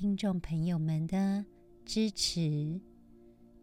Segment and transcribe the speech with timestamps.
[0.00, 1.44] 听众朋友们的
[1.84, 2.40] 支持。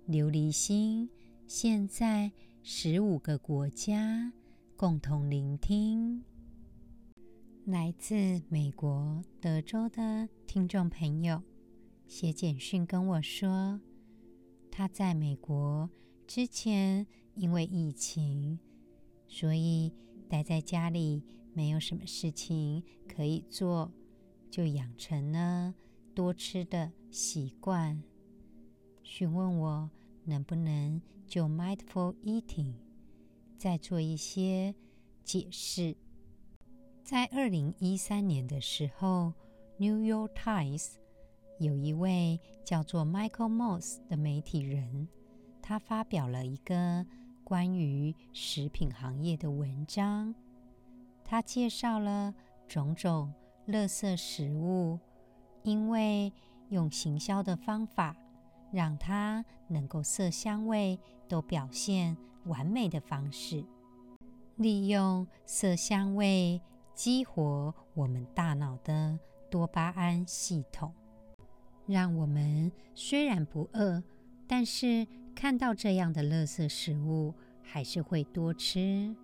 [0.08, 1.10] 琉璃心
[1.48, 4.32] 现在十五个国家
[4.76, 6.24] 共同聆听。
[7.66, 11.42] 来自美国德州的听众朋友
[12.06, 13.82] 写简讯跟我说，
[14.70, 15.90] 他在美国
[16.28, 18.60] 之前因为疫情，
[19.28, 19.92] 所以
[20.30, 21.24] 待在家里
[21.56, 23.92] 没有什么事情可以做，
[24.52, 25.74] 就养成了
[26.18, 28.02] 多吃的习惯。
[29.04, 29.88] 询问我
[30.26, 32.74] 能不能就 Mindful Eating
[33.56, 34.74] 再做一些
[35.24, 35.96] 解释。
[37.04, 39.32] 在二零一三年的时候，
[39.78, 40.86] 《New York Times》
[41.60, 45.08] 有一位叫做 Michael Moss 的媒体人，
[45.62, 47.06] 他发表了一个
[47.44, 50.34] 关于食品行业的文章。
[51.24, 52.34] 他介绍了
[52.68, 53.32] 种种
[53.68, 55.00] 垃圾食物，
[55.68, 56.32] 因为
[56.70, 58.16] 用行销的方法，
[58.72, 62.16] 让它能够色香味都表现
[62.46, 63.66] 完美的方式，
[64.56, 66.62] 利用色香味。
[66.94, 69.20] 激活我们大脑的
[69.52, 70.92] 多巴胺系统，
[71.86, 74.02] 让我们虽然不饿，
[74.48, 79.16] 但是看到这样的垃圾食物还是会多吃。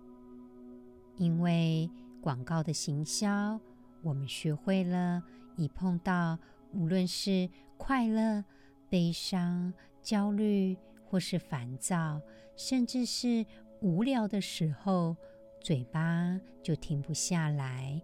[1.16, 3.58] 因为广告的行销，
[4.02, 5.20] 我们学会了
[5.56, 6.38] 一碰到
[6.72, 8.44] 无论是快乐、
[8.88, 12.20] 悲伤、焦虑，或是烦躁，
[12.56, 13.44] 甚至是
[13.80, 15.16] 无聊的时候。
[15.60, 17.98] 嘴巴就停不下来，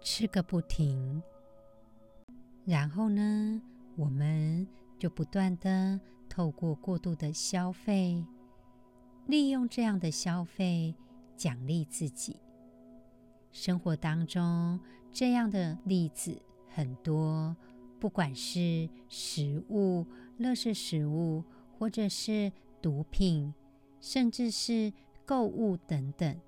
[0.00, 1.22] 吃个不停。
[2.64, 3.62] 然后呢，
[3.94, 4.66] 我们
[4.98, 8.24] 就不断地透过过度的消费，
[9.26, 10.96] 利用这样的消费
[11.36, 12.40] 奖励自己。
[13.52, 14.80] 生活当中
[15.12, 16.42] 这样的例子
[16.76, 17.56] 很多，
[17.98, 20.04] 不管是食物、
[20.38, 21.42] 垃圾食物，
[21.78, 23.54] 或者是毒品，
[23.98, 24.92] 甚至是
[25.24, 26.38] 购物等等。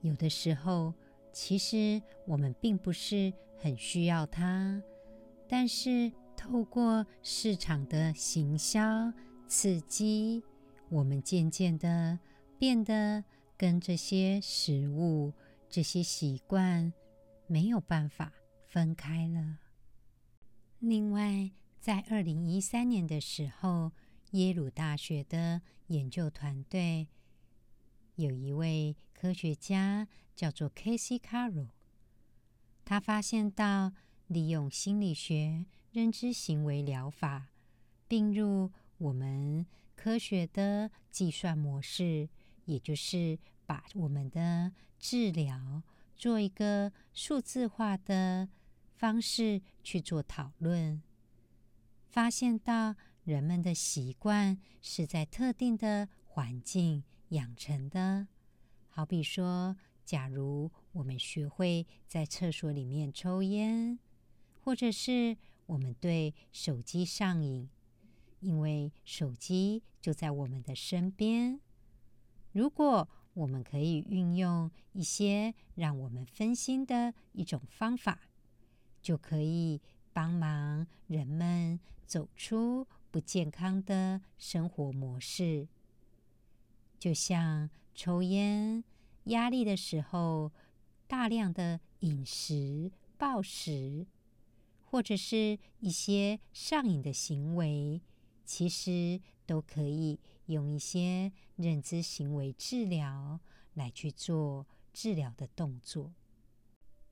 [0.00, 0.94] 有的时候，
[1.30, 4.82] 其实我们并不是很需要它，
[5.46, 9.12] 但是透过市场的行销
[9.46, 10.42] 刺激，
[10.88, 12.18] 我们渐渐的
[12.58, 13.22] 变得
[13.58, 15.34] 跟这些食物、
[15.68, 16.94] 这些习惯
[17.46, 18.32] 没有办法
[18.64, 19.58] 分开了。
[20.88, 23.90] 另外，在二零一三年的时候，
[24.30, 27.08] 耶鲁大学的研究团队。
[28.14, 31.70] 有一位科学家叫做 Casey Carroll，
[32.84, 33.94] 他发现到
[34.28, 37.48] 利用心理学认知行为疗法
[38.06, 42.28] 并入我们科学的计算模式，
[42.66, 44.70] 也就是把我们的
[45.00, 45.82] 治疗
[46.14, 48.48] 做一个数字化的
[48.96, 51.02] 方式去做讨论，
[52.08, 58.28] 发现到人们的习惯是在特定的环境养成的，
[58.88, 63.98] 好比说，假如我们学会在厕所里面抽烟，
[64.62, 65.36] 或者是
[65.66, 67.68] 我们对手机上瘾，
[68.40, 71.60] 因为手机就在我们的身边。
[72.52, 78.18] 如果我们可以运用一些让我们分心的一种方法，
[79.06, 79.80] 就可以
[80.12, 81.78] 帮忙人们
[82.08, 85.68] 走出不健康的生活模式。
[86.98, 88.82] 就像抽烟、
[89.26, 90.50] 压力的时候，
[91.06, 94.08] 大量的饮食、暴食，
[94.84, 98.02] 或者是一些上瘾的行为，
[98.44, 103.38] 其实都可以用一些认知行为治疗
[103.74, 106.12] 来去做治疗的动作。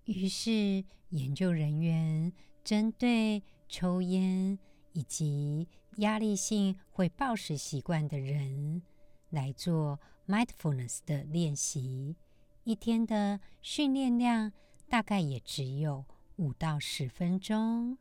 [0.04, 4.58] 于是，研究人员针对抽烟
[4.92, 8.82] 以及压力性会暴食习惯的人。
[9.30, 9.98] 来做
[10.28, 12.14] mindfulness 的练习，
[12.62, 14.52] 一天的训练量
[14.88, 16.04] 大概也只有
[16.36, 17.98] 五到十分钟。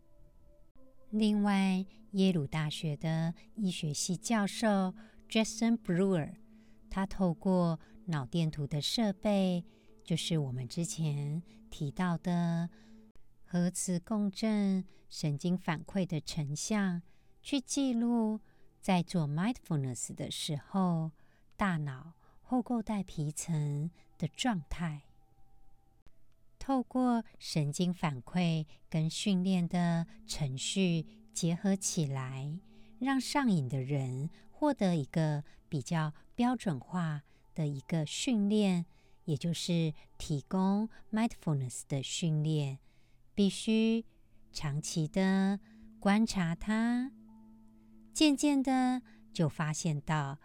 [1.10, 4.94] 另外，耶鲁大学的医学系教授
[5.28, 6.36] Jason Brewer，
[6.88, 9.66] 他透过脑电图的设备，
[10.04, 11.42] 就是我们之前
[11.74, 12.70] 提到的
[13.46, 17.02] 核磁共振神经反馈的成像，
[17.42, 18.40] 去记录
[18.80, 21.10] 在做 mindfulness 的时候，
[21.58, 23.90] 大脑后构带皮层
[24.20, 25.02] 的状态。
[26.60, 32.60] 透过神经反馈跟训练的程序结合起来，
[33.00, 37.24] 让上瘾的人获得一个比较标准化
[37.56, 38.86] 的一个训练，
[39.26, 42.80] 也就是提供 mindfulness 的训练，
[43.34, 44.06] 必须
[44.52, 45.60] 长期的
[46.00, 47.12] 观察它，
[48.14, 49.02] 渐渐的
[49.34, 50.40] 就发现到，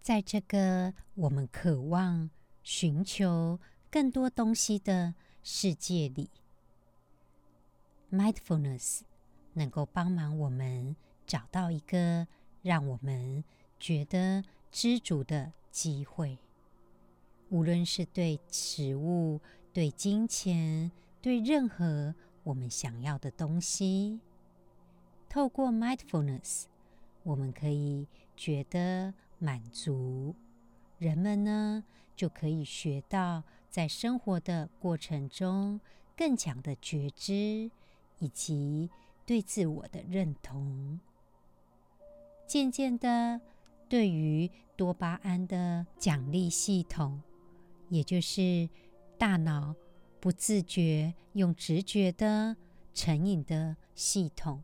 [0.00, 2.30] 在这个我们渴望
[2.62, 3.58] 寻求
[3.90, 6.30] 更多东西的世界里
[8.10, 9.00] ，mindfulness
[9.54, 10.94] 能够帮忙我们
[11.26, 12.28] 找到一个
[12.62, 13.42] 让我们
[13.78, 16.38] 觉得知足的机会。
[17.50, 19.40] 无论是对食物、
[19.72, 20.90] 对金钱、
[21.22, 24.18] 对任何我们想要的东西，
[25.28, 26.64] 透过 mindfulness，
[27.22, 30.34] 我们可以觉得满足。
[30.98, 31.84] 人们呢，
[32.16, 33.44] 就可以学到。
[33.70, 35.80] 在生活的过程中，
[36.16, 37.70] 更强的觉知
[38.18, 38.90] 以及
[39.24, 40.98] 对自我的认同，
[42.48, 43.40] 渐渐的，
[43.88, 47.22] 对于多巴胺的奖励系统，
[47.90, 48.70] 也就是
[49.18, 49.76] 大脑
[50.18, 52.56] 不自觉用直觉的
[52.94, 54.62] 成瘾的系统，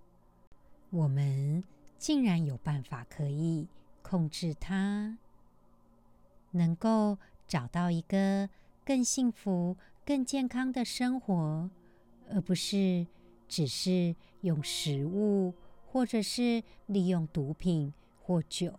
[0.89, 1.63] 我们
[1.99, 3.69] 竟然有办法可以
[4.01, 5.19] 控制它，
[6.53, 8.49] 能够找到一个。
[8.87, 11.69] 更幸福、更健康的生活，
[12.31, 13.05] 而不是
[13.49, 15.53] 只是用食物，
[15.89, 18.79] 或者是利用毒品或酒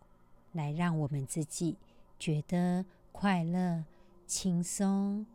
[0.53, 1.75] 来让我们自己
[2.17, 3.83] 觉得快乐、
[4.27, 5.25] 轻松。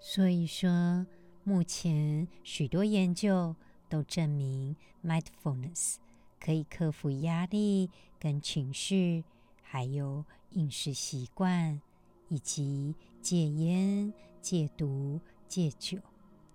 [0.00, 1.06] 所以说，
[1.44, 3.54] 目前许多研究
[3.88, 5.96] 都证明，mindfulness
[6.40, 9.24] 可以克服压力跟情绪，
[9.62, 11.82] 还有饮食习惯。
[12.28, 14.12] 以及戒烟、
[14.42, 15.96] 戒毒、戒酒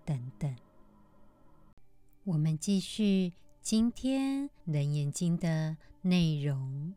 [0.03, 0.53] 等等。
[2.25, 6.93] 我们继续今天《楞严经》的内容。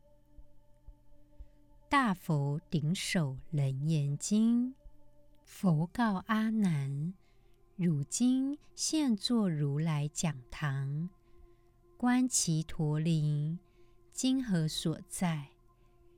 [1.88, 4.74] 大佛顶首楞严经，
[5.44, 7.14] 佛告阿难：
[7.76, 11.10] 汝今现作如来讲堂，
[11.96, 13.58] 观其陀林，
[14.12, 15.50] 今何所在？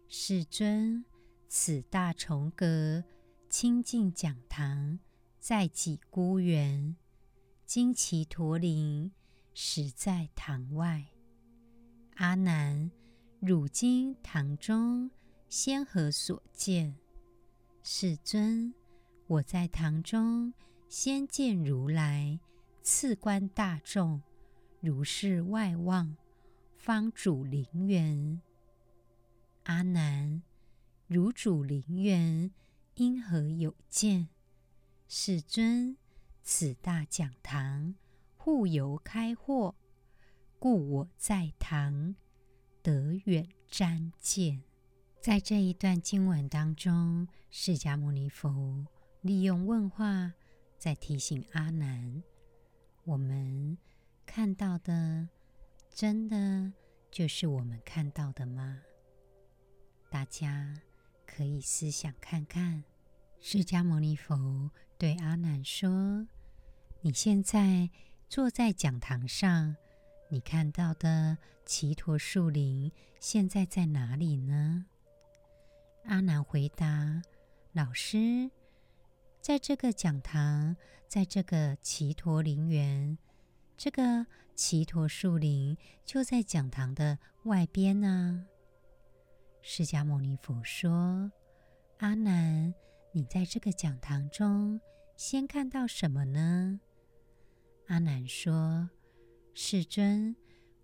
[0.08, 1.04] 世尊。
[1.48, 3.04] 此大重阁
[3.48, 4.98] 清净讲堂，
[5.38, 6.96] 在己孤园。
[7.64, 9.12] 今其陀林
[9.54, 11.06] 实在堂外。
[12.16, 12.90] 阿难，
[13.40, 15.10] 汝今堂中
[15.48, 16.96] 先何所见？
[17.82, 18.74] 世尊，
[19.28, 20.54] 我在堂中
[20.88, 22.38] 先见如来，
[22.80, 24.22] 次观大众，
[24.80, 26.16] 如是外望，
[26.76, 28.40] 方主林园。
[29.64, 30.42] 阿难。
[31.08, 32.52] 汝主林园，
[32.94, 34.28] 因何有见？
[35.08, 35.96] 世尊，
[36.42, 37.96] 此大讲堂
[38.36, 39.74] 户由开阔，
[40.58, 42.14] 故我在堂
[42.82, 44.62] 得远瞻见。
[45.20, 48.86] 在这一段经文当中，释迦牟尼佛
[49.26, 50.32] 利用问话，
[50.78, 52.22] 在提醒阿难：
[53.04, 53.76] 我们
[54.24, 55.28] 看到的，
[55.90, 56.72] 真的
[57.10, 58.82] 就是我们看到的吗？
[60.08, 60.80] 大家。
[61.28, 62.82] 可以思想看看，
[63.40, 66.26] 释迦牟尼佛对阿难说
[67.02, 67.90] ：“你现在
[68.26, 69.76] 坐在讲堂上，
[70.30, 72.90] 你看到的奇陀树林
[73.20, 74.86] 现在在哪里呢？”
[76.06, 77.20] 阿难回答
[77.74, 78.50] ：“老师，
[79.46, 80.74] 在这个讲堂，
[81.06, 83.16] 在这个奇陀林园，
[83.76, 84.26] 这个
[84.56, 88.48] 奇陀树林就在讲堂的外边呢。”
[89.62, 91.30] 释迦牟尼佛说
[91.98, 92.74] ：“阿难，
[93.12, 94.80] 你在这个讲堂中
[95.16, 96.80] 先看到什么呢？”
[97.86, 98.90] 阿难说
[99.54, 100.34] ：“世尊，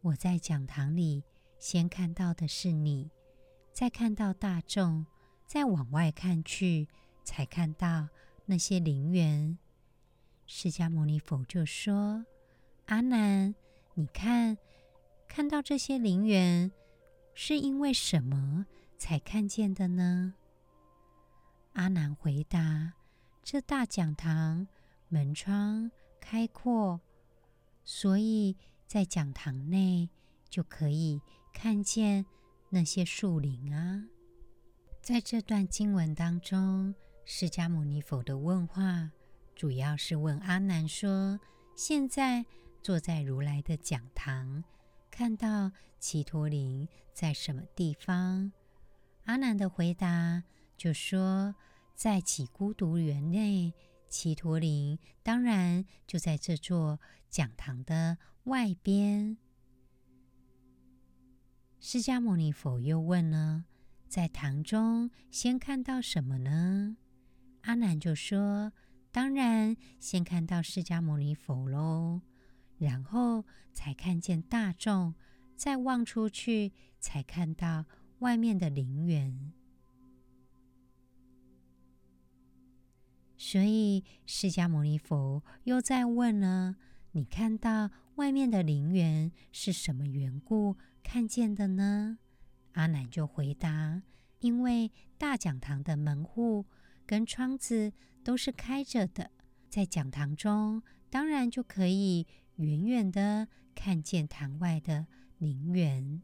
[0.03, 1.25] 我在讲堂里
[1.59, 3.11] 先看到的是你，
[3.73, 5.05] 再看到大众，
[5.49, 6.87] 再往外看去，
[7.25, 8.09] 才看到
[8.47, 9.59] 那些林园。”
[10.47, 12.27] 释迦牟尼佛就说
[12.87, 13.55] ：“阿难，
[13.95, 14.59] 你看，
[15.29, 16.71] 看到这些林园。”
[17.35, 18.67] 是因为什么
[18.99, 20.35] 才看见的呢？
[21.73, 22.93] 阿难回答
[23.43, 24.67] ：“这大讲堂
[25.09, 27.01] 门窗开阔，
[27.85, 28.55] 所以
[28.87, 30.11] 在讲堂内
[30.51, 31.23] 就可以
[31.55, 32.27] 看见
[32.69, 34.05] 那些树林啊。”
[35.01, 39.11] 在这段经文当中，释迦牟尼佛的问话
[39.55, 41.39] 主要是问阿难说
[41.77, 42.45] ：“现在
[42.83, 44.65] 坐在如来的讲堂，
[45.11, 48.51] 看到只陀林在什么地方？
[49.25, 50.43] 阿难的回答
[50.77, 51.55] 就说，
[51.95, 53.73] 在只孤独园内，
[54.09, 56.99] 只陀林当然就在这座
[57.31, 59.39] 讲堂的外边。
[61.79, 63.65] 释迦牟尼佛又问呢，
[64.09, 66.97] 在堂中先看到什么呢？
[67.63, 68.73] 阿难就说，
[69.11, 72.21] 当然先看到释迦牟尼佛喽。
[72.79, 75.15] 然后才看见大众，
[75.55, 77.85] 再望出去，才看到
[78.19, 79.53] 外面的陵园。
[83.37, 86.77] 所以释迦牟尼佛又再问了
[87.13, 92.19] ：“你看到外面的陵园是什么缘故看见的呢？”
[92.75, 94.03] 阿难就回答
[94.41, 96.67] ：“因为大讲堂的门户
[97.07, 97.93] 跟窗子
[98.25, 99.31] 都是开着的，
[99.69, 105.07] 在讲堂中当然就可以。”远远的看见堂外的
[105.39, 106.21] 林园，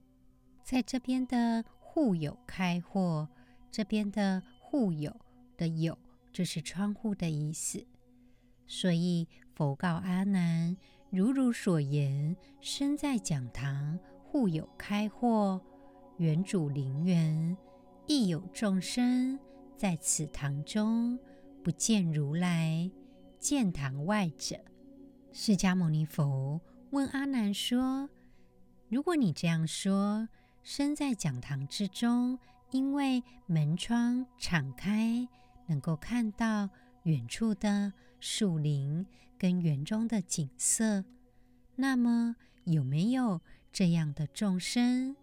[0.63, 3.27] 在这边的户有开阔，
[3.71, 5.17] 这边的户有
[5.57, 5.99] 的有，
[6.31, 7.85] 就是窗户的意思。
[8.67, 10.77] 所以佛告阿难：
[11.11, 15.61] 如汝所言，身在讲堂，户有开阔，
[16.19, 17.57] 园主陵园，
[18.07, 19.41] 亦有众生
[19.79, 21.17] 在此堂中，
[21.63, 22.91] 不见如来，
[23.39, 24.57] 见堂外者。
[25.31, 28.11] 释迦牟尼佛问阿难说
[28.91, 30.29] ：“如果你这样说，
[30.65, 32.41] 身在讲堂之中，
[32.73, 35.29] 因为门窗敞开，
[35.67, 36.69] 能够看到
[37.05, 39.07] 远处的树林
[39.39, 41.05] 跟园中的景色，
[41.77, 45.15] 那么有没有这样的众生，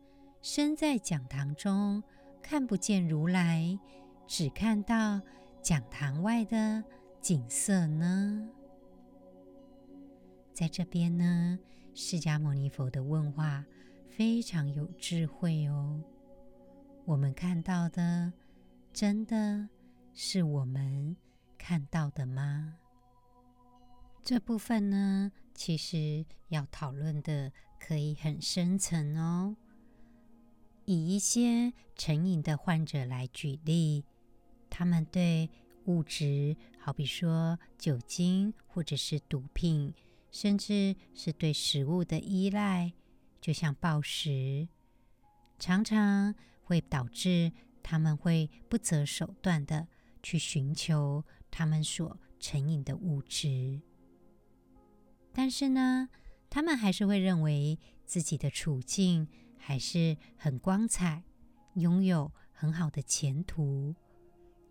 [0.42, 2.02] 身在讲堂中
[2.42, 3.78] 看不见如来，
[4.28, 5.22] 只看到
[5.62, 6.84] 讲堂外的
[7.22, 8.50] 景色呢？”
[10.54, 11.60] 在这边呢，
[11.94, 13.66] 释迦牟尼佛的问话
[14.08, 16.02] 非常有智慧哦。
[17.04, 18.32] 我们看到的，
[18.94, 19.70] 真的
[20.14, 21.16] 是我们
[21.58, 22.76] 看到的吗？
[24.24, 29.56] 这部分呢，其实要讨论的可以很深层哦。
[30.86, 34.06] 以一些成瘾的患者来举例，
[34.78, 35.50] 他们对
[35.86, 39.94] 物质，好比说酒精或者是毒品。
[40.32, 42.92] 甚至是对食物的依赖，
[43.40, 44.68] 就像暴食，
[45.58, 49.88] 常常会导致他们会不择手段的
[50.22, 53.80] 去寻求他们所成瘾的物质。
[55.32, 56.10] 但是呢，
[56.50, 61.24] 他们还是会认为自己的处境还是很光彩，
[61.76, 63.96] 拥有很好的前途，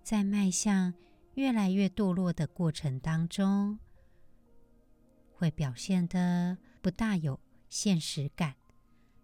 [0.04, 0.92] 在迈向
[1.34, 3.78] 越来越堕落的过程当中。
[5.32, 8.54] 会表现得不大有现实感，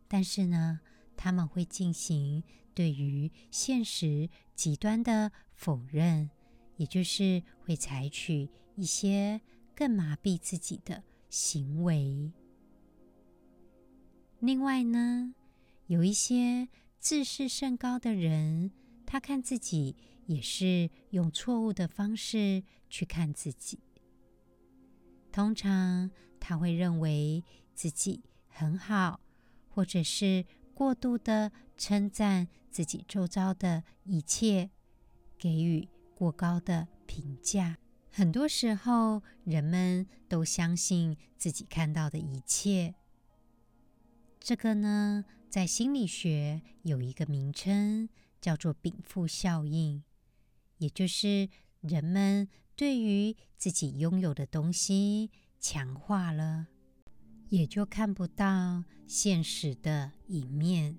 [0.08, 0.80] 但是呢，
[1.16, 2.42] 他们会进行
[2.74, 6.30] 对于现实极端的否认，
[6.76, 9.40] 也就是会采取一些
[9.74, 12.32] 更麻痹自己的行为。
[14.40, 15.34] 另外呢，
[15.86, 16.68] 有一些
[16.98, 18.72] 自视甚高的人，
[19.06, 19.96] 他看自己
[20.30, 23.80] 也是用错误的方式去看自己。
[25.32, 26.08] 通常
[26.38, 27.42] 他会认为
[27.74, 29.20] 自己很好，
[29.68, 34.70] 或者是过度的称赞自己周遭的一切，
[35.36, 37.78] 给予过高的评价。
[38.12, 42.94] 很多时候，人们都相信自己看到的一切。
[44.38, 48.08] 这个呢，在心理学有一个名称，
[48.40, 50.02] 叫做禀赋效应，
[50.80, 51.48] 也就是
[51.80, 52.48] 人们。
[52.76, 56.68] 对于自己拥有的东西强化了，
[57.50, 60.96] 也就看不到现实的一面。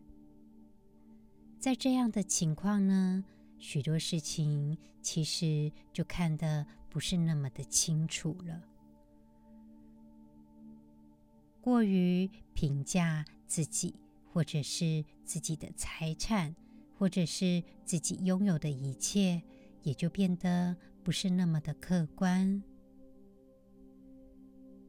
[1.60, 3.26] 在这样的情况呢，
[3.58, 8.62] 许多事情其实就看得不是那么的清楚了。
[11.62, 13.96] 过于评价自己，
[14.32, 16.56] 或者是自己的财产，
[16.96, 19.42] 或者是自己拥有的一切，
[19.84, 20.76] 也就变得。
[21.04, 22.62] 不是那么的客观，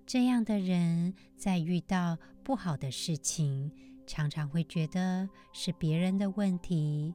[0.04, 3.72] 这样的人在遇到不好的事情，
[4.06, 7.14] 常常会觉得是别人的问题；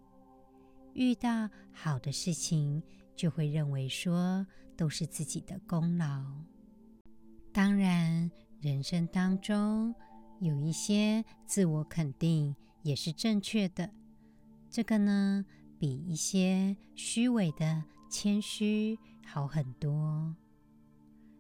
[0.94, 2.82] 遇到好的事情，
[3.16, 6.26] 就会认为说都是自己的功劳。
[7.54, 9.94] 当然，人生当中
[10.40, 13.92] 有一些自我肯定也是正确的，
[14.72, 15.46] 这个呢，
[15.80, 17.84] 比一些虚伪的。
[18.10, 20.34] 谦虚好很多，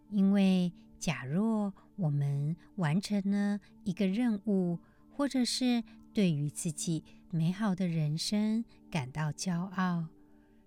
[0.10, 4.78] 因为假若我们完成了一个任务，
[5.10, 5.82] 或者是
[6.14, 10.10] 对于自己美好的人生感到骄傲。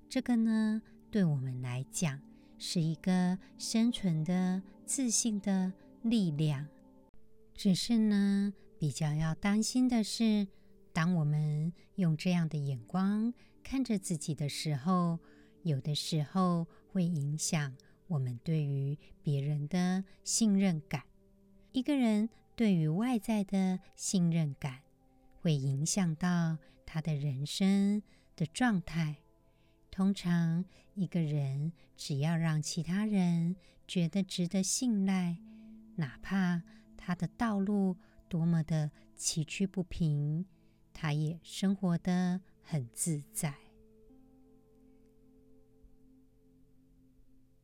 [0.09, 2.19] 这个呢，对我们来讲
[2.57, 6.67] 是一个生存的自信的力量。
[7.55, 10.49] 只是呢，比较要担心的是，
[10.95, 13.35] 当我们用这样的眼光
[13.71, 15.21] 看着自己的时候，
[15.63, 17.77] 有的时候会影响
[18.09, 21.05] 我们对于别人的信任感。
[21.71, 24.81] 一个人对于外在的信任感，
[25.41, 28.03] 会影响到他的人生
[28.35, 29.19] 的状态。
[29.89, 33.55] 通常，一个人只要让其他人
[33.87, 35.39] 觉得值得信赖，
[35.95, 36.65] 哪怕
[36.97, 37.97] 他的道路
[38.29, 40.45] 多么的崎岖不平，
[40.93, 43.53] 他也生活的很自在。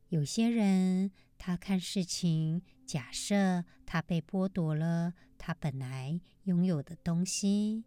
[0.09, 7.85] 有些人，他看事情，假设他被剥夺了他本来拥有的东西，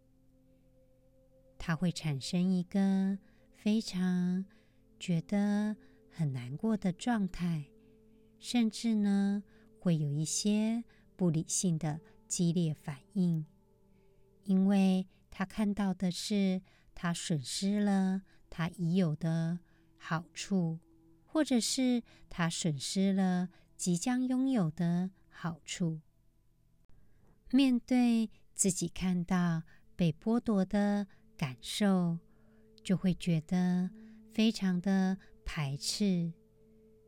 [1.58, 3.18] 他会产生一个
[3.52, 4.46] 非常
[4.98, 5.76] 觉得
[6.08, 7.66] 很难过的状态，
[8.38, 9.42] 甚至呢，
[9.78, 10.82] 会有一些
[11.16, 13.44] 不理性的激烈反应，
[14.44, 16.62] 因为他看到的是
[17.02, 19.60] 他损失了他已有的
[19.96, 20.78] 好处。
[21.24, 26.00] 或者是他损失了即将拥有的好处，
[27.52, 29.62] 面对自己看到
[29.94, 32.18] 被剥夺的感受，
[32.82, 33.90] 就会觉得
[34.32, 36.32] 非常的排斥。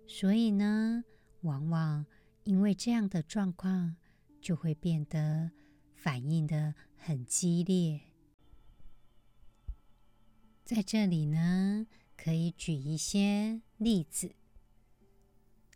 [0.06, 1.02] 所以呢，
[1.40, 2.06] 往往
[2.44, 3.96] 因为这样的状况，
[4.40, 5.50] 就会变得
[5.96, 8.11] 反应的很激烈。
[10.74, 11.86] 在这里呢，
[12.16, 14.34] 可以举一些例子，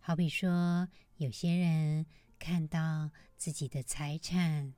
[0.00, 0.88] 好比说，
[1.19, 2.07] 有些人
[2.38, 4.73] 看到自己的财产、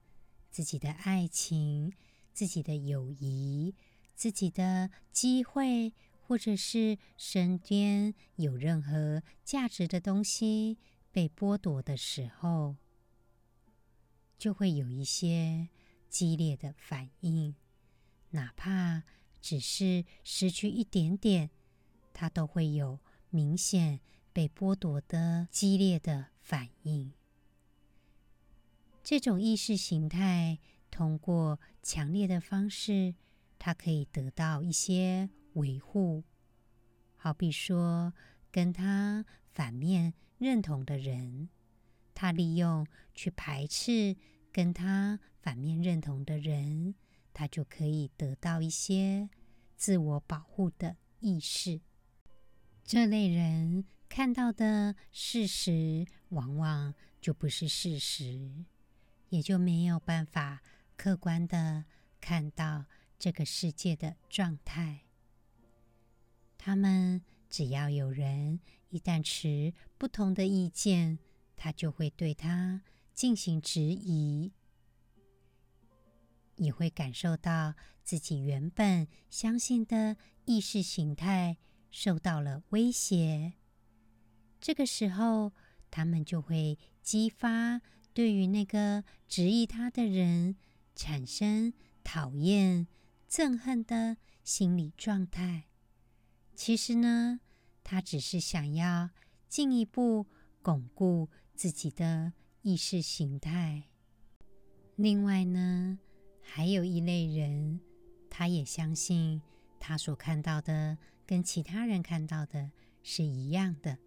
[0.51, 1.93] 自己的爱情、
[2.33, 3.77] 自己的友谊、
[4.17, 10.79] 自己的机会，或者是身边有任何价值的东西
[11.13, 12.75] 被剥夺的时候，
[14.37, 15.69] 就会有一些
[16.09, 17.55] 激烈的反应，
[18.31, 19.05] 哪怕
[19.41, 21.51] 只是失去一点点。
[22.13, 22.99] 他都会有
[23.31, 24.01] 明显
[24.33, 27.13] 被剥夺的激烈的反应。
[29.05, 30.59] 这种意识形态
[30.91, 33.15] 通过强烈的方式，
[33.59, 36.25] 它可以得到一些维护。
[37.17, 38.13] 好比说，
[38.51, 41.49] 跟他反面认同的人，
[42.15, 44.17] 他利用去排斥
[44.53, 46.95] 跟他反面认同的人，
[47.39, 49.31] 他就可以得到一些
[49.77, 51.81] 自我保护的意识。
[52.83, 58.65] 这类人看到的事实，往往就不是事实，
[59.29, 60.65] 也就没有办法
[60.97, 61.85] 客观地
[62.21, 62.87] 看到
[63.21, 65.05] 这个世界的状态。
[66.59, 71.21] 他们只要有人一旦持不同的意见，
[71.55, 72.83] 他就会对他
[73.15, 74.51] 进行质疑，
[76.59, 81.57] 也会感受到自己原本相信的意识形态。
[81.91, 83.55] 受到了威胁，
[84.61, 85.53] 这个时候，
[85.91, 87.81] 他们就会激发
[88.13, 90.57] 对于那个质疑他的人
[90.95, 91.73] 产生
[92.05, 92.87] 讨厌、
[93.27, 95.65] 憎恨的心理状态。
[96.55, 97.41] 其实呢，
[97.83, 99.09] 他只是想要
[99.49, 100.27] 进一步
[100.61, 103.85] 巩固自己的意识形态。
[104.95, 105.99] 另外呢，
[106.51, 107.79] 还有一类人，
[108.31, 109.43] 他也相信
[109.79, 110.97] 他所看到的。
[111.27, 112.71] 跟其他人看到的
[113.03, 113.99] 是一样的，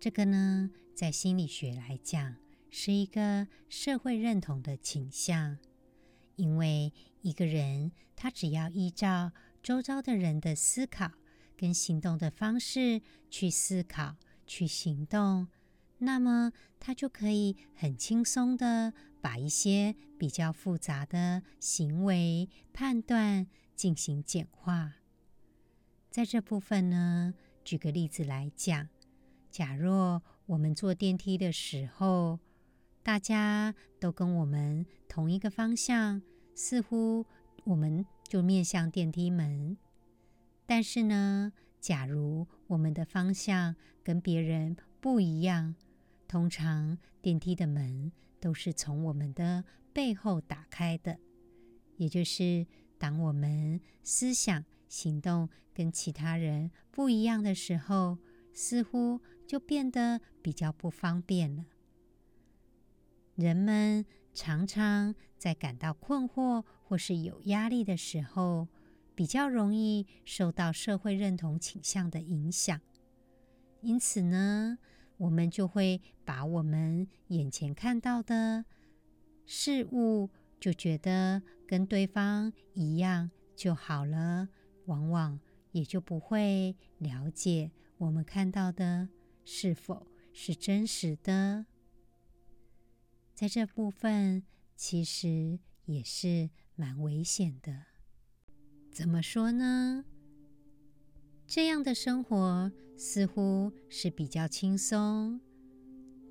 [0.00, 2.36] 这个呢，在心理学来讲，
[2.70, 5.58] 是一个社会认同的倾向。
[6.36, 11.10] 因为一个人他只要依照周遭的人的思考
[11.54, 15.48] 跟行动的方式去思考、去行动，
[16.04, 24.94] 那么他就可以很轻松的把一些比较复杂的行为判断进行简化。
[26.10, 27.34] 在这部分呢，
[27.64, 28.88] 举个例子来讲，
[29.50, 32.40] 假若我们坐电梯的时候，
[33.04, 36.20] 大家都跟我们同一个方向，
[36.52, 37.24] 似乎
[37.64, 39.76] 我们就面向电梯门。
[40.66, 45.74] 但是呢，假如我们的方向跟别人不一样，
[46.32, 51.18] 通常电梯的门都是从我们的背后打开的，
[51.98, 52.66] 也就是
[52.96, 54.64] 当我们思想。
[54.88, 58.16] 行动跟其他人不一样的时候，
[58.54, 61.66] 似乎就变得比较不方便了。
[63.34, 68.68] 人们常常在感到困惑或是有压力的时候，
[69.14, 72.80] 比较容易受到社会认同倾向的影响。
[73.82, 74.78] 因此呢，
[75.22, 78.64] 我们就会把我们眼前看到的
[79.46, 84.48] 事物，就觉得跟对方一样就好了，
[84.86, 85.38] 往往
[85.70, 89.08] 也就不会了解我们看到的
[89.44, 91.66] 是否是真实的。
[93.32, 94.42] 在这部分，
[94.74, 97.84] 其实也是蛮危险的。
[98.90, 100.04] 怎么说呢？
[101.46, 102.72] 这样的生活
[103.04, 105.40] 似乎是比较轻松，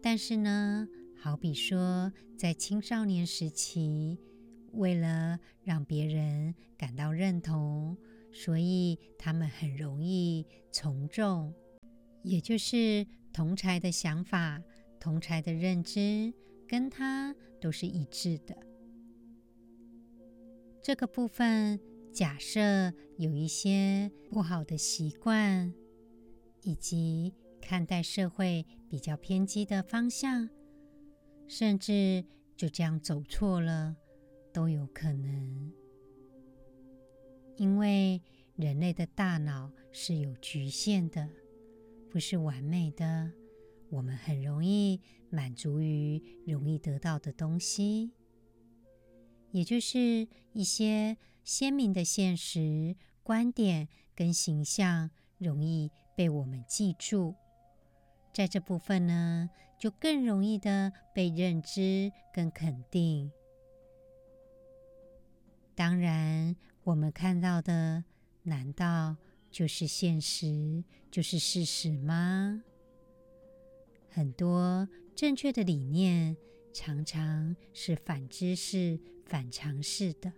[0.01, 4.17] 但是呢，好比说在青少年时期，
[4.71, 7.97] 为了让别人感到认同，
[8.31, 11.53] 所以他们很容易从众，
[12.23, 14.63] 也就是同才的想法、
[14.97, 16.33] 同才的认知。
[16.69, 18.55] 跟他都是一致的。
[20.81, 21.77] 这个部分，
[22.13, 25.73] 假设有一些不好的习惯，
[26.61, 30.49] 以及看待社会比较偏激的方向，
[31.47, 33.95] 甚至就这样走错了，
[34.53, 35.71] 都有可能。
[37.57, 38.21] 因为
[38.55, 41.29] 人类的大脑是有局限的，
[42.09, 43.31] 不是完美的。
[43.89, 48.11] 我们很容易满足于容易得到的东西，
[49.51, 57.35] 也就是一些鲜明的现实观点跟形象，容易被我们记住。
[58.33, 63.31] 在这部分呢，就更容易的被认知跟肯定。
[65.75, 68.03] 当然，我们看到的
[68.43, 69.17] 难道
[69.49, 72.63] 就是现实，就是事实吗？
[74.09, 76.37] 很多正确的理念
[76.73, 80.31] 常常是反知识、反常识的。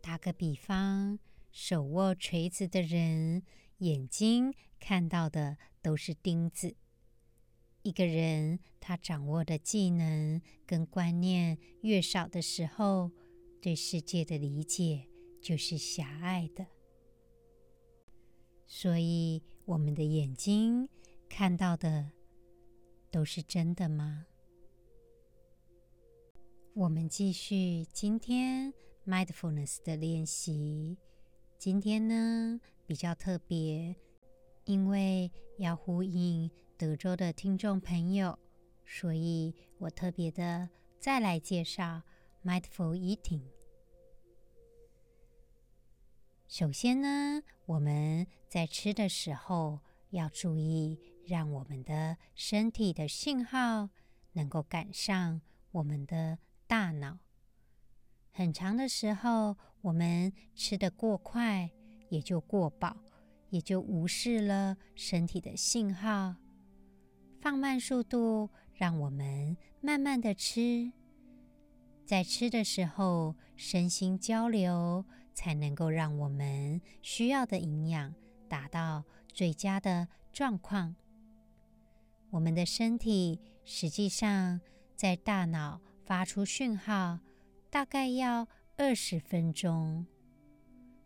[0.00, 1.18] 打个比方，
[1.52, 3.42] 手握锤子的人，
[3.80, 6.74] 眼睛看到的都是钉子。
[7.82, 13.10] 一个人他掌握的技能跟观念越少的时候，
[13.60, 15.06] 对世界的理解
[15.42, 16.66] 就是狭隘的。
[18.66, 20.88] 所以，我们的眼睛。
[21.32, 22.10] 看到的
[23.08, 24.26] 都是真的吗？
[26.74, 28.74] 我们继续今天
[29.06, 30.98] mindfulness 的练习。
[31.56, 32.60] 今天呢，
[32.90, 33.94] 比较特别，
[34.64, 38.36] 因为要呼应德州的听众朋友，
[38.84, 42.02] 所以我特别的再来介绍
[42.42, 43.42] mindful eating。
[46.48, 49.78] 首先呢，我们在吃的时候
[50.10, 50.98] 要注意。
[51.24, 53.90] 让我们的身体的信号
[54.32, 57.20] 能够赶上我们的大脑。
[58.32, 61.70] 很长的时候，我们吃得过快，
[62.10, 62.94] 也就过饱，
[63.48, 66.36] 也就无视了身体的信号。
[67.40, 70.92] 放慢速度，让我们慢慢的吃。
[72.04, 78.14] 在吃的时候，身心交流，才能够让我们需要的营养
[78.48, 80.96] 达到最佳的状况。
[82.30, 84.60] 我们的身体实际上
[84.94, 87.20] 在大脑发出讯号，
[87.70, 88.46] 大概要
[88.76, 90.06] 二十分钟。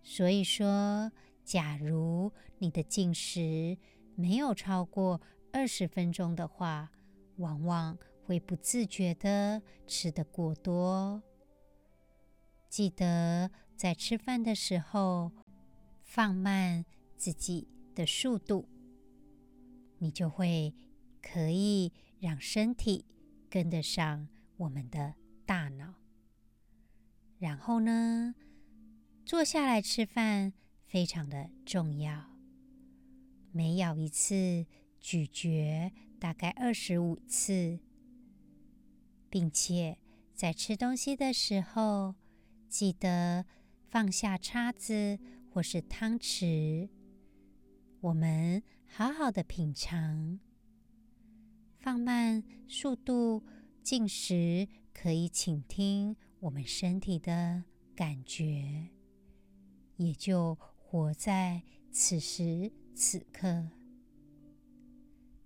[0.05, 1.11] 所以说，
[1.43, 3.77] 假如你的进食
[4.15, 5.21] 没有超过
[5.53, 6.93] 二十分钟的话，
[7.39, 11.21] 往往会不自觉地吃得过多。
[12.69, 15.33] 记得在吃饭的时候
[16.03, 16.85] 放慢
[17.17, 18.69] 自己的速度，
[19.99, 20.73] 你就会。
[21.27, 21.91] 可以
[22.21, 23.07] 让身体
[23.49, 25.15] 跟得上我们的
[25.47, 25.95] 大脑。
[27.39, 28.35] 然后呢，
[29.25, 30.53] 坐下来吃饭
[30.87, 32.31] 非常的重要。
[33.53, 34.67] 每咬一次，
[35.01, 37.79] 咀嚼大概二十五次，
[39.31, 39.97] 并且
[40.35, 42.17] 在吃东西的时候，
[42.69, 43.47] 记得
[43.89, 45.19] 放下叉子
[45.51, 46.91] 或是汤匙，
[48.01, 50.39] 我们好好的品尝。
[51.79, 53.43] 放慢速度
[53.83, 58.91] 进食，可以倾听我们身体的感觉，
[59.97, 63.69] 也就活在此时此刻。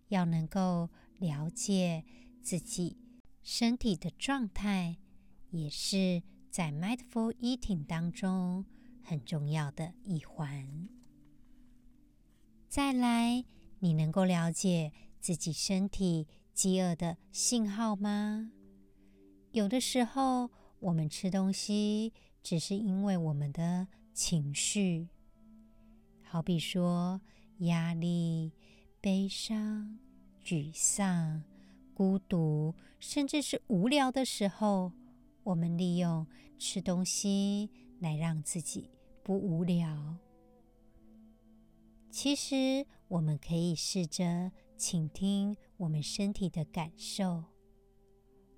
[0.09, 2.05] 要能够了解
[2.43, 2.97] 自己
[3.43, 4.97] 身体的状态，
[5.51, 8.65] 也是在 mindful eating 当中
[9.03, 10.89] 很重要的一环。
[12.69, 13.45] 再来，
[13.79, 14.93] 你能够了解。
[15.21, 18.53] 自己身体饥饿的信号吗？
[19.51, 25.07] 有的时候，我们吃东西只是因为我们的情绪，
[26.25, 27.21] 好比说
[27.59, 28.53] 压力、
[29.01, 29.97] 悲伤、
[30.45, 31.45] 沮丧、
[31.95, 34.91] 孤独，甚至是无聊的时候，
[35.45, 36.27] 我们利用
[36.59, 38.91] 吃东西来让自己
[39.23, 40.17] 不无聊。
[42.11, 47.45] 其实，我们可以试着倾听我们身体的感受。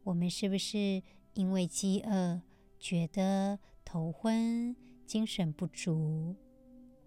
[0.05, 1.03] 我们是不是
[1.35, 2.41] 因为饥饿
[2.79, 4.75] 觉得头昏、
[5.11, 6.37] 精神不足？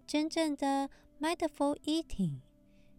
[0.06, 2.40] 真正的 mindful eating，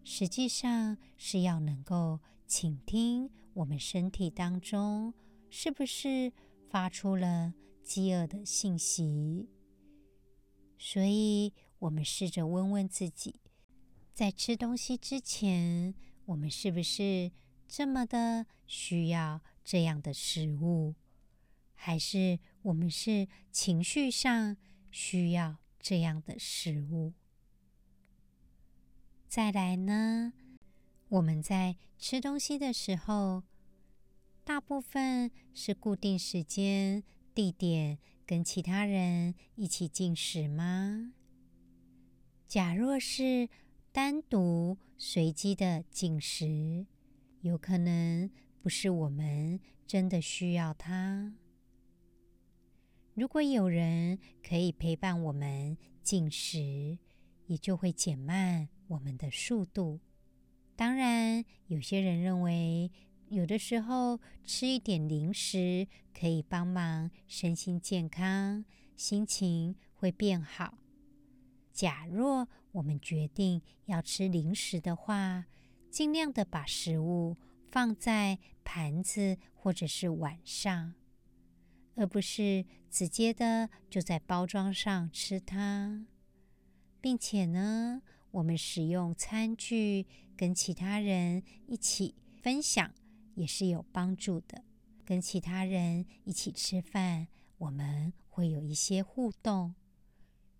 [0.02, 5.14] 实际上是要能够倾听我们身体当中
[5.48, 6.32] 是不是
[6.68, 9.48] 发出了饥饿的信息。
[10.76, 13.36] 所以，我们试着问问自己，
[14.12, 17.30] 在吃东西之前，我们是不是
[17.68, 20.96] 这么的需要这样的食物？
[21.74, 24.56] 还是我们是情绪上
[24.98, 27.12] 需要这样的食物？
[29.28, 30.32] 再来呢，
[31.10, 33.42] 我们在吃东西的时候，
[34.42, 37.04] 大部分是固定时间、
[37.34, 41.12] 地点，跟其他人一起进食吗？
[42.48, 43.50] 假若是
[43.92, 46.86] 单独随机的进食，
[47.42, 48.30] 有可能
[48.62, 51.34] 不是我们真的需要它。
[53.16, 56.98] 如果有人可以陪伴我们进食，
[57.46, 60.00] 也就会减慢我们的速度。
[60.76, 62.90] 当然，有些人认为，
[63.28, 70.76] 有的时候吃一点零食可以帮忙身心健康，心情会变好。
[71.72, 75.46] 假若我们决定要吃零食的话，
[75.90, 77.38] 尽量的把食物
[77.70, 80.92] 放在盘子或者是碗上，
[81.96, 86.06] 而不是直接的就在包装上吃它，
[87.00, 90.06] 并且呢，我们使用餐具
[90.36, 92.92] 跟其他人一起分享
[93.34, 94.62] 也是有帮助的。
[95.04, 97.28] 跟其他人一起吃饭，
[97.58, 99.74] 我们会有一些互动。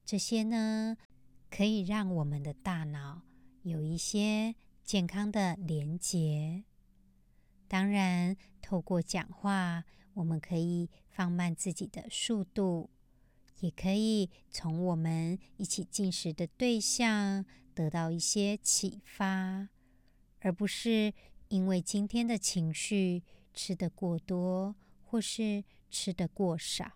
[0.04, 0.96] 这些呢，
[1.50, 3.22] 可以让我们的大脑
[3.62, 6.62] 有一些健康的连结。
[7.66, 9.84] 当然，透过讲话，
[10.16, 12.88] 我们可以放慢自己的速度，
[13.60, 19.68] 也可以从我们一起进食的对象得到一些启发，
[20.40, 21.12] 而不是
[21.48, 24.74] 因为今天的情绪吃得过多，
[25.04, 26.92] 或是吃得过少。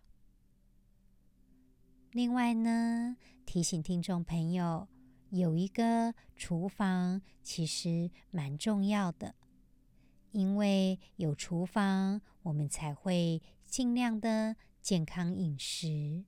[2.13, 4.89] 另外呢，提醒听众朋友，
[5.29, 9.35] 有一个厨房其实蛮重要的，
[10.33, 16.25] 因为有厨房，我们才会尽量的健康饮食。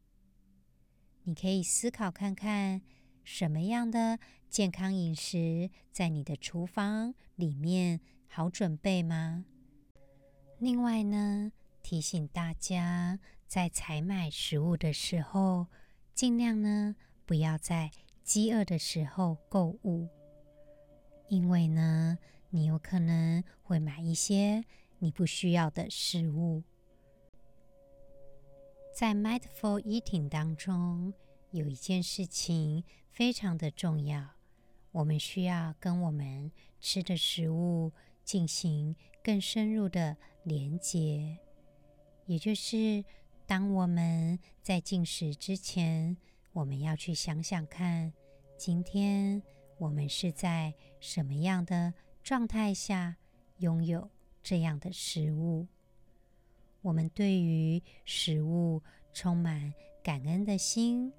[1.24, 2.82] 你可以思考看看，
[3.22, 9.44] 什么样的健康饮食在你的厨房里面好准备吗？
[10.58, 15.68] 另外呢，提醒大家，在采买食物的时候，
[16.12, 17.90] 尽量呢不要在
[18.24, 20.08] 饥饿的时候购物，
[21.28, 22.18] 因为呢，
[22.54, 24.62] 你有可能会买一些
[24.98, 26.62] 你不需要的食物。
[28.94, 31.14] 在 Mindful Eating 当中，
[31.50, 34.32] 有一件事情非常的重要，
[34.90, 37.90] 我们需要跟我们吃的食物
[38.22, 41.38] 进行更深入的连接，
[42.26, 43.02] 也就是
[43.46, 46.18] 当我们在进食之前，
[46.52, 48.12] 我们要去想想看，
[48.58, 49.42] 今天
[49.78, 53.16] 我们是在什么样的状态下
[53.58, 54.10] 拥有
[54.42, 55.66] 这样的食物。
[56.82, 58.82] 我们对于食物
[59.12, 61.12] 充满感恩的心，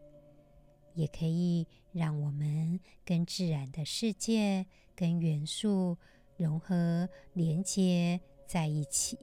[0.93, 5.97] 也可以让我们跟自然的世界、跟元素
[6.37, 9.17] 融合、连接在一起，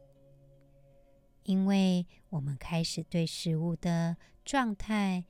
[1.45, 5.25] 因为我们开始对食物的状态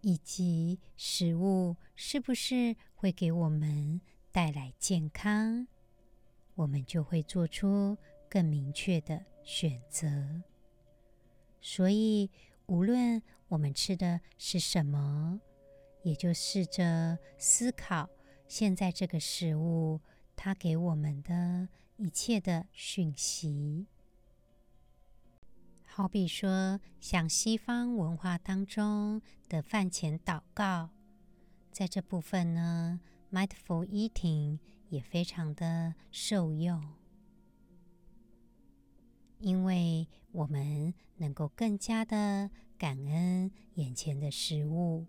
[0.00, 5.66] 以及食物是不是会给我们带来健康，
[6.62, 7.98] 我们就会做出
[8.28, 10.42] 更明确的选择。
[11.60, 12.30] 所以，
[12.66, 15.40] 无论我们吃的是什么，
[16.02, 18.08] 也就试着思考
[18.46, 20.00] 现在这个食物
[20.36, 23.88] 它给我们的一切的讯息。
[25.84, 30.90] 好比说，像西方文化当中的饭前祷告，
[31.72, 33.00] 在这部分呢
[33.32, 34.60] ，Mindful Eating
[34.92, 36.86] 也非常的受用。
[39.38, 45.06] 因为我们能够更加的感恩眼前的食物。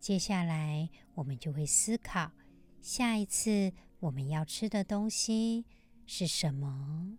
[0.00, 2.32] 接下来，我们就会思考，
[2.80, 5.66] 下一次我们要吃的东西
[6.06, 7.18] 是什么，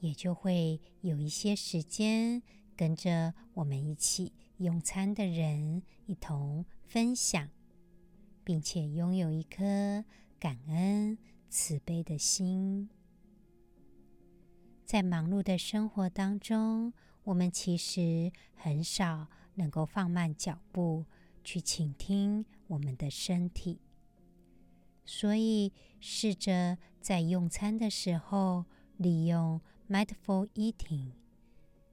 [0.00, 2.42] 也就会有一些时间
[2.76, 7.48] 跟着我们一起用餐的人一同分享，
[8.42, 10.04] 并且拥有一颗
[10.38, 11.18] 感恩。
[11.56, 12.88] 慈悲的心，
[14.84, 21.06] 在忙碌的生活当中，我们其实很少能够放慢脚步
[21.44, 23.78] 去倾听我们的身体。
[25.04, 28.64] 所以，试着在用餐的时候，
[28.96, 31.12] 利用 mindful eating，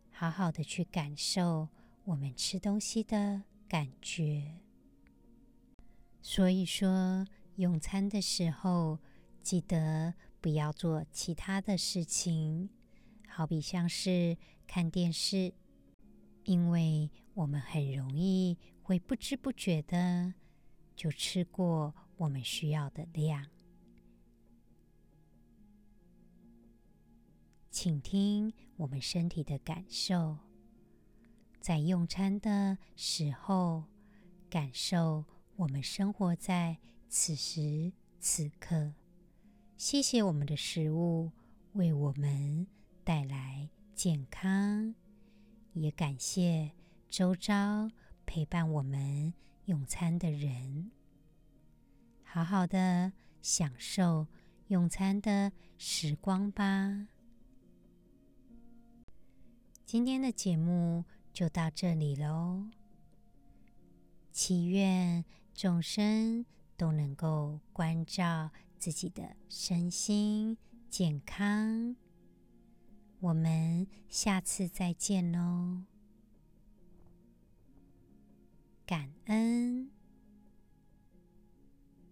[0.09, 1.67] 好好的去感受
[2.11, 4.59] 我们吃东西的感觉。
[6.21, 8.99] 所以说，用餐的时候，
[9.41, 12.69] 记得不要做其他的事情，
[13.29, 15.53] 好比像是看电视，
[16.43, 20.33] 因为我们很容易会不知不觉的
[20.93, 23.47] 就吃过我们需要的量。
[27.69, 30.39] 请听我们身体的感受，
[31.61, 33.83] 在用餐的时候，
[34.49, 35.23] 感受
[35.55, 36.75] 我们生活在
[37.07, 38.93] 此时此刻。
[39.77, 41.31] 谢谢我们的食物
[41.73, 42.65] 为我们
[43.03, 44.95] 带来健康，
[45.73, 46.71] 也感谢
[47.11, 47.91] 周遭
[48.25, 49.31] 陪伴我们
[49.65, 50.89] 用餐的人。
[52.23, 54.25] 好好的享受
[54.69, 57.07] 用餐的时光吧。
[59.85, 62.65] 今天的节目就到这里喽。
[64.31, 66.45] 祈愿众生
[66.77, 68.51] 都能够关照。
[68.81, 70.57] 自己的身心
[70.89, 71.95] 健康，
[73.19, 75.83] 我们下次再见喽，
[78.87, 80.00] 感恩。